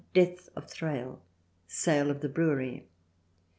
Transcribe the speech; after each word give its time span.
Death 0.15 0.49
of 0.55 0.65
Thrale. 0.67 1.21
Sale 1.67 2.09
of 2.09 2.21
the 2.21 2.27
brewery. 2.27 2.87